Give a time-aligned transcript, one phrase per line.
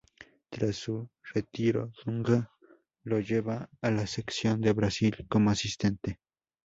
[0.49, 2.49] Tras su retiro Dunga
[3.03, 6.17] lo lleva a la selección de Brasil como asistente.